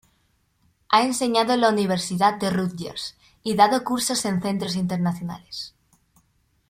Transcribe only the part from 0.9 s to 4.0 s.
enseñado en la Universidad de Rutgers y dado